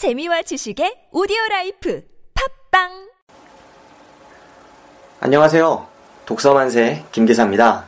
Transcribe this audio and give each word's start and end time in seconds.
재미와 0.00 0.40
지식의 0.40 1.08
오디오 1.12 1.36
라이프 1.50 2.02
팟빵 2.70 3.10
안녕하세요. 5.20 5.86
독서만세 6.24 7.04
김기사입니다. 7.12 7.84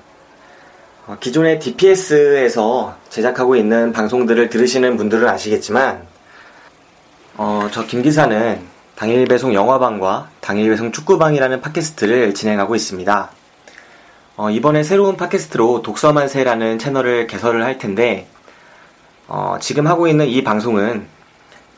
어, 1.07 1.17
기존의 1.19 1.59
DPS에서 1.59 2.95
제작하고 3.09 3.57
있는 3.57 3.93
방송들을 3.95 4.51
들으시는 4.51 4.99
분들은 4.99 5.27
아시겠지만, 5.27 6.07
어, 7.39 7.69
저 7.73 7.87
김기사는 7.87 8.61
당일 8.95 9.25
배송 9.25 9.55
영화방과 9.55 10.29
당일 10.43 10.69
배송 10.69 10.93
축구방이라는 10.93 11.63
팟캐스트를 11.63 12.35
진행하고 12.35 12.77
있습니다. 12.77 13.31
어, 14.37 14.51
이번에 14.51 14.83
새로운 14.83 15.17
팟캐스트로 15.17 15.81
독서만세라는 15.81 16.79
채널을 16.79 17.27
개설을 17.27 17.65
할 17.65 17.79
텐데, 17.79 18.29
어, 19.29 19.57
지금 19.63 19.87
하고 19.87 20.09
있는 20.09 20.27
이 20.27 20.45
방송은 20.45 21.12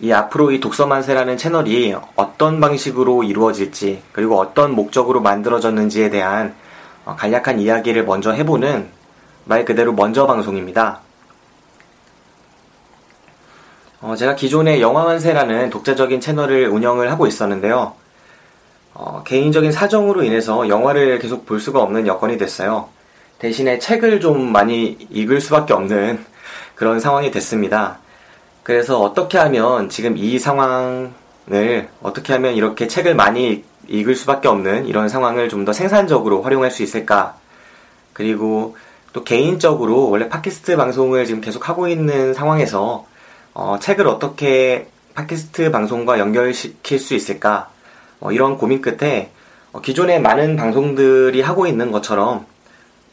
이 0.05 0.13
앞으로 0.13 0.51
이 0.51 0.61
독서만세라는 0.61 1.39
채널이 1.39 1.97
어떤 2.15 2.61
방식으로 2.61 3.23
이루어질지 3.23 4.03
그리고 4.13 4.39
어떤 4.39 4.73
목적으로 4.73 5.23
만들어졌는지에 5.23 6.11
대한 6.11 6.55
어, 7.07 7.17
간략한 7.17 7.59
이야기를 7.59 8.05
먼저 8.05 8.31
해보는 8.31 8.91
말 9.47 9.65
그대로 9.65 9.95
먼저 9.95 10.27
방송입니다. 10.27 11.01
어, 14.03 14.15
제가 14.15 14.35
기존에 14.35 14.83
영화만세라는 14.83 15.71
독자적인 15.71 16.21
채널을 16.21 16.69
운영을 16.69 17.11
하고 17.11 17.27
있었는데요. 17.27 17.95
어, 18.93 19.23
개인적인 19.25 19.73
사정으로 19.73 20.23
인해서 20.23 20.69
영화를 20.69 21.19
계속 21.19 21.47
볼 21.47 21.61
수가 21.61 21.81
없는 21.81 22.07
여건이 22.07 22.37
됐어요. 22.37 22.91
대신에 23.39 23.79
책을 23.79 24.21
좀 24.21 24.53
많이 24.53 24.99
읽을 25.09 25.41
수밖에 25.41 25.73
없는 25.73 26.23
그런 26.77 27.01
상황이 27.01 27.31
됐습니다. 27.31 28.04
그래서 28.65 29.01
어떻게 29.01 29.39
하면 29.39 29.91
지금 29.91 30.17
이 30.17 30.39
상황을 30.39 31.89
어떻게 32.03 32.33
하면 32.33 32.55
이렇게 32.55 32.89
책을 32.89 33.15
많이 33.15 33.63
읽을 33.87 34.17
수밖에 34.17 34.49
없는 34.49 34.87
이런 34.87 35.09
상황을 35.09 35.49
좀 35.51 35.67
더 35.67 35.73
생산적으로 35.73 36.43
활용할 36.43 36.71
수 36.71 36.83
있을까? 36.83 37.37
그리고 38.15 38.77
또 39.13 39.23
개인적으로 39.23 40.09
원래 40.11 40.29
팟캐스트 40.29 40.77
방송을 40.77 41.27
지금 41.27 41.41
계속 41.41 41.69
하고 41.69 41.89
있는 41.89 42.33
상황에서 42.35 43.07
어, 43.53 43.79
책을 43.79 44.09
어떻게 44.09 44.89
팟캐스트 45.15 45.71
방송과 45.71 46.19
연결시킬 46.19 46.99
수 46.99 47.15
있을까? 47.15 47.69
어, 48.21 48.33
이런 48.33 48.57
고민 48.57 48.81
끝에 48.81 49.31
어, 49.73 49.83
기존의 49.83 50.23
많은 50.23 50.57
방송들이 50.57 51.43
하고 51.43 51.67
있는 51.67 51.93
것처럼 51.93 52.47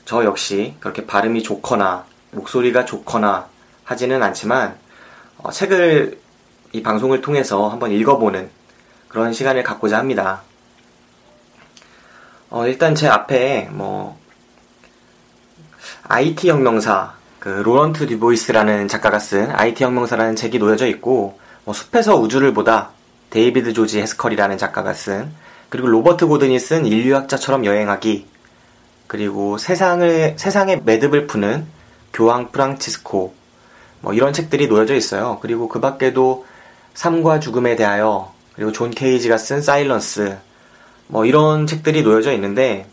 저 0.05 0.23
역시 0.23 0.75
그렇게 0.79 1.05
발음이 1.05 1.43
좋거나 1.43 2.05
목소리가 2.31 2.85
좋거나 2.85 3.47
하지는 3.83 4.23
않지만 4.23 4.77
어, 5.43 5.51
책을 5.51 6.19
이 6.73 6.83
방송을 6.83 7.21
통해서 7.21 7.67
한번 7.67 7.91
읽어보는 7.91 8.49
그런 9.07 9.33
시간을 9.33 9.63
갖고자 9.63 9.97
합니다. 9.97 10.41
어, 12.49 12.67
일단 12.67 12.95
제 12.95 13.07
앞에 13.07 13.69
뭐 13.71 14.19
IT 16.03 16.49
혁명사 16.49 17.13
그 17.39 17.49
로런트 17.49 18.05
듀보이스라는 18.07 18.87
작가가 18.87 19.17
쓴 19.17 19.49
IT 19.51 19.83
혁명사라는 19.83 20.35
책이 20.35 20.59
놓여져 20.59 20.87
있고 20.87 21.39
뭐 21.63 21.73
숲에서 21.73 22.15
우주를 22.17 22.53
보다 22.53 22.91
데이비드 23.31 23.73
조지 23.73 23.99
해스컬이라는 24.01 24.57
작가가 24.57 24.93
쓴 24.93 25.31
그리고 25.69 25.87
로버트 25.87 26.27
고든이 26.27 26.59
쓴 26.59 26.85
인류학자처럼 26.85 27.65
여행하기 27.65 28.27
그리고 29.07 29.57
세상을 29.57 30.35
세상의 30.37 30.81
매듭을 30.83 31.27
푸는 31.27 31.65
교황 32.13 32.51
프란치스코 32.51 33.40
뭐 34.01 34.13
이런 34.13 34.33
책들이 34.33 34.67
놓여져 34.67 34.95
있어요. 34.95 35.39
그리고 35.41 35.67
그 35.69 35.79
밖에도 35.79 36.45
삶과 36.93 37.39
죽음에 37.39 37.75
대하여 37.75 38.33
그리고 38.53 38.71
존 38.71 38.91
케이지가 38.91 39.37
쓴 39.37 39.61
Silence 39.61 40.37
뭐 41.07 41.25
이런 41.25 41.67
책들이 41.67 42.03
놓여져 42.03 42.33
있는데 42.33 42.87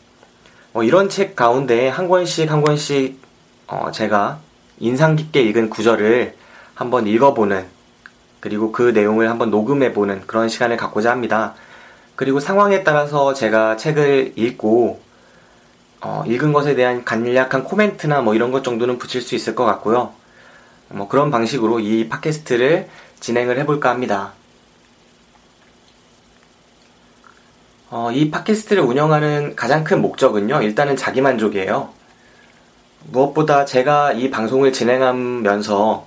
뭐 0.73 0.85
이런 0.85 1.09
책 1.09 1.35
가운데 1.35 1.89
한 1.89 2.09
권씩 2.09 2.51
한 2.51 2.63
권씩 2.63 3.21
어 3.67 3.91
제가 3.93 4.39
인상 4.79 5.17
깊게 5.17 5.41
읽은 5.43 5.71
구절을 5.71 6.35
한번 6.75 7.07
읽어보는 7.07 7.67
그리고 8.41 8.71
그 8.71 8.83
내용을 8.91 9.29
한번 9.29 9.51
녹음해보는 9.51 10.27
그런 10.27 10.49
시간을 10.49 10.77
갖고자 10.77 11.11
합니다. 11.11 11.55
그리고 12.15 12.41
상황에 12.41 12.85
따라서 12.85 13.35
제가 13.35 13.77
책을 13.77 14.35
읽고 14.37 15.01
어, 16.01 16.23
읽은 16.27 16.53
것에 16.53 16.75
대한 16.77 17.05
간략한 17.05 17.65
코멘트나 17.65 18.21
뭐 18.21 18.35
이런 18.35 18.53
것 18.53 18.63
정도는 18.63 18.99
붙일 18.99 19.21
수 19.21 19.35
있을 19.35 19.55
것 19.55 19.65
같고요. 19.65 20.13
뭐 20.91 21.09
그런 21.09 21.31
방식으로 21.31 21.81
이 21.81 22.09
팟캐스트를 22.09 22.89
진행을 23.21 23.59
해볼까 23.59 23.91
합니다. 23.91 24.33
어, 27.91 28.11
이 28.13 28.31
팟캐스트를 28.31 28.83
운영하는 28.83 29.57
가장 29.57 29.83
큰 29.85 30.03
목적은요, 30.03 30.63
일단은 30.63 30.97
자기만족이에요. 30.97 31.91
무엇보다 33.11 33.65
제가 33.65 34.13
이 34.13 34.31
방송을 34.31 34.73
진행하면서 34.73 36.07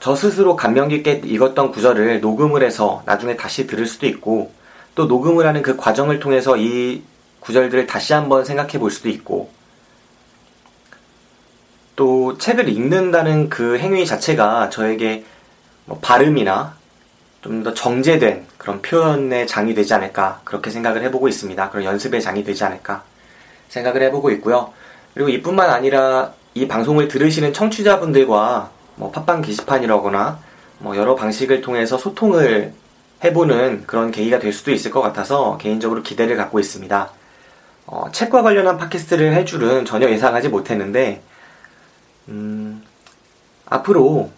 저 0.00 0.16
스스로 0.16 0.56
감명 0.56 0.88
깊게 0.88 1.22
읽었던 1.24 1.72
구절을 1.72 2.20
녹음을 2.20 2.62
해서 2.62 3.02
나중에 3.06 3.36
다시 3.36 3.66
들을 3.66 3.86
수도 3.86 4.06
있고, 4.06 4.52
또 4.94 5.06
녹음을 5.06 5.46
하는 5.46 5.62
그 5.62 5.76
과정을 5.76 6.20
통해서 6.20 6.56
이 6.56 7.02
구절들을 7.40 7.86
다시 7.86 8.12
한번 8.12 8.44
생각해 8.44 8.78
볼 8.78 8.90
수도 8.90 9.08
있고, 9.08 9.50
또 12.00 12.38
책을 12.38 12.70
읽는다는 12.70 13.50
그 13.50 13.78
행위 13.78 14.06
자체가 14.06 14.70
저에게 14.70 15.22
뭐 15.84 15.98
발음이나 16.00 16.74
좀 17.42 17.62
더 17.62 17.74
정제된 17.74 18.46
그런 18.56 18.80
표현의 18.80 19.46
장이 19.46 19.74
되지 19.74 19.92
않을까 19.92 20.40
그렇게 20.44 20.70
생각을 20.70 21.02
해보고 21.02 21.28
있습니다. 21.28 21.68
그런 21.68 21.84
연습의 21.84 22.22
장이 22.22 22.42
되지 22.42 22.64
않을까 22.64 23.02
생각을 23.68 24.00
해보고 24.04 24.30
있고요. 24.30 24.72
그리고 25.12 25.28
이뿐만 25.28 25.68
아니라 25.68 26.32
이 26.54 26.66
방송을 26.66 27.08
들으시는 27.08 27.52
청취자분들과 27.52 28.70
뭐 28.96 29.10
팟빵 29.10 29.42
게시판이라거나 29.42 30.38
뭐 30.78 30.96
여러 30.96 31.14
방식을 31.14 31.60
통해서 31.60 31.98
소통을 31.98 32.72
해보는 33.22 33.84
그런 33.86 34.10
계기가 34.10 34.38
될 34.38 34.54
수도 34.54 34.70
있을 34.70 34.90
것 34.90 35.02
같아서 35.02 35.58
개인적으로 35.58 36.02
기대를 36.02 36.38
갖고 36.38 36.60
있습니다. 36.60 37.10
어, 37.88 38.04
책과 38.10 38.40
관련한 38.40 38.78
팟캐스트를 38.78 39.34
할 39.34 39.44
줄은 39.44 39.84
전혀 39.84 40.08
예상하지 40.08 40.48
못했는데 40.48 41.20
음, 42.28 42.82
앞으로 43.66 44.30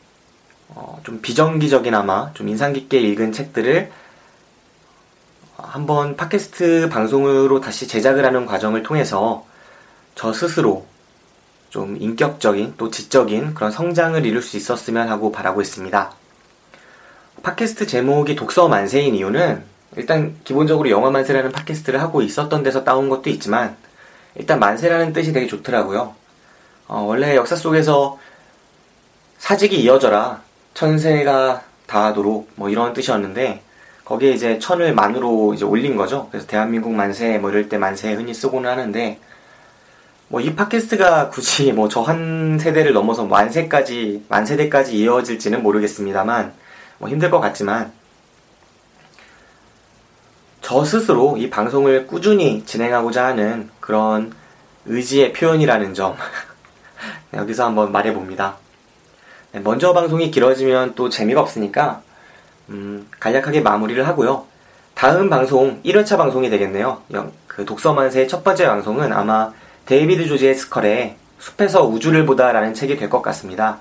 어, 0.69 1.01
좀 1.05 1.21
비정기적이나마 1.21 2.33
좀 2.35 2.49
인상 2.49 2.73
깊게 2.73 3.01
읽은 3.01 3.33
책들을 3.33 3.91
한번 5.57 6.17
팟캐스트 6.17 6.89
방송으로 6.91 7.61
다시 7.61 7.87
제작을 7.87 8.25
하는 8.25 8.47
과정을 8.47 8.83
통해서 8.83 9.47
저 10.15 10.33
스스로 10.33 10.87
좀 11.71 11.97
인격적인 11.99 12.75
또 12.77 12.91
지적인 12.91 13.55
그런 13.55 13.71
성장을 13.71 14.25
이룰 14.27 14.43
수 14.43 14.57
있었으면 14.57 15.09
하고 15.09 15.33
바라고 15.33 15.63
있습니다. 15.63 16.13
팟캐스트 17.43 17.87
제목이 17.87 18.37
독서 18.37 18.69
만세인 18.69 19.15
이유는 19.15 19.65
일단 19.97 20.37
기본적으로 20.45 20.91
영화 20.91 21.11
만세라는 21.11 21.53
팟캐스트를 21.53 22.01
하고 22.01 22.23
있었던 22.23 22.63
데서 22.63 22.85
따온 22.85 23.09
것도 23.09 23.31
있지만 23.31 23.77
일단 24.35 24.59
만세라는 24.61 25.13
뜻이 25.13 25.33
되게 25.33 25.47
좋더라고요. 25.47 26.15
어, 26.93 27.01
원래 27.05 27.35
역사 27.37 27.57
속에서 27.57 28.19
사직이 29.39 29.81
이어져라 29.81 30.43
천세가 30.75 31.63
다하도록 31.87 32.51
뭐 32.57 32.69
이런 32.69 32.93
뜻이었는데 32.93 33.63
거기에 34.05 34.33
이제 34.33 34.59
천을 34.59 34.93
만으로 34.95 35.55
이제 35.55 35.65
올린 35.65 35.97
거죠. 35.97 36.29
그래서 36.31 36.47
대한민국 36.47 36.93
만세 36.93 37.39
뭐 37.39 37.49
이럴 37.51 37.71
때 37.71 37.79
만세 37.79 38.13
흔히 38.13 38.35
쓰고는 38.35 38.69
하는데 38.71 39.19
뭐 40.29 40.43
이 40.43 40.55
팟캐스트가 40.55 41.31
굳이 41.31 41.73
뭐 41.73 41.89
저 41.89 42.03
한 42.03 42.59
세대를 42.59 42.93
넘어서 42.93 43.25
만세까지 43.25 44.27
만세대까지 44.29 44.95
이어질지는 44.99 45.63
모르겠습니다만 45.63 46.53
뭐 46.99 47.09
힘들 47.09 47.31
것 47.31 47.41
같지만 47.41 47.91
저 50.61 50.85
스스로 50.85 51.39
이 51.39 51.49
방송을 51.49 52.07
꾸준히 52.07 52.65
진행하고자 52.67 53.25
하는 53.29 53.71
그런 53.81 54.33
의지의 54.85 55.33
표현이라는 55.33 55.95
점 55.95 56.17
네, 56.17 56.19
여기서 57.35 57.65
한번 57.67 57.93
말해봅니다. 57.93 58.57
네, 59.53 59.61
먼저 59.61 59.93
방송이 59.93 60.31
길어지면 60.31 60.95
또 60.95 61.09
재미가 61.09 61.41
없으니까 61.41 62.03
음, 62.69 63.09
간략하게 63.21 63.61
마무리를 63.61 64.07
하고요. 64.07 64.47
다음 64.95 65.31
방송 65.31 65.83
1회차 65.83 66.17
방송이 66.17 66.51
되겠네요. 66.51 67.03
그 67.47 67.65
독서만세의 67.65 68.29
첫 68.29 68.45
번째 68.45 68.67
방송은 68.67 69.13
아마 69.13 69.53
데이비드 69.87 70.27
조지 70.29 70.55
해스컬의 70.55 71.17
숲에서 71.39 71.85
우주를 71.87 72.25
보다라는 72.27 72.73
책이 72.75 72.97
될 72.97 73.11
것 73.11 73.21
같습니다. 73.23 73.79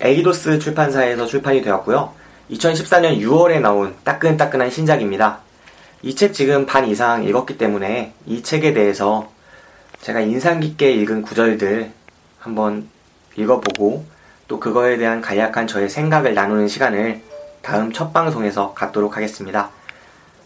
에이도스 0.00 0.58
출판사에서 0.58 1.26
출판이 1.26 1.62
되었고요. 1.62 2.12
2014년 2.50 3.18
6월에 3.20 3.60
나온 3.60 3.94
따끈따끈한 4.04 4.70
신작입니다. 4.70 5.40
이 6.02 6.14
책 6.14 6.34
지금 6.34 6.66
반 6.66 6.86
이상 6.88 7.24
읽었기 7.24 7.56
때문에 7.58 8.12
이 8.26 8.42
책에 8.42 8.74
대해서 8.74 9.30
제가 10.00 10.20
인상 10.20 10.60
깊게 10.60 10.92
읽은 10.92 11.22
구절들 11.22 11.92
한번 12.42 12.88
읽어보고 13.36 14.04
또 14.48 14.60
그거에 14.60 14.96
대한 14.98 15.20
간략한 15.20 15.66
저의 15.68 15.88
생각을 15.88 16.34
나누는 16.34 16.68
시간을 16.68 17.22
다음 17.62 17.92
첫 17.92 18.12
방송에서 18.12 18.74
갖도록 18.74 19.16
하겠습니다. 19.16 19.70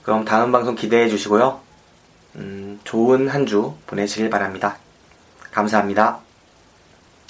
그럼 0.03 0.25
다음 0.25 0.53
방송 0.53 0.75
기대해 0.75 1.09
주시고요. 1.09 1.61
음, 2.37 2.79
좋은 2.85 3.29
한 3.29 3.47
주 3.47 3.75
보내시길 3.87 4.29
바랍니다. 4.31 4.77
감사합니다. 5.51 6.26